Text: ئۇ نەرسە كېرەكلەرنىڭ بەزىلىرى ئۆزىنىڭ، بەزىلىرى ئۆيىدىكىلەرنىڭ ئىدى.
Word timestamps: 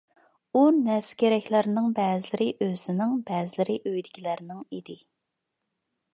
ئۇ 0.53 0.61
نەرسە 0.77 1.17
كېرەكلەرنىڭ 1.23 1.91
بەزىلىرى 1.99 2.49
ئۆزىنىڭ، 2.67 3.15
بەزىلىرى 3.29 3.77
ئۆيىدىكىلەرنىڭ 3.85 4.67
ئىدى. 4.79 4.99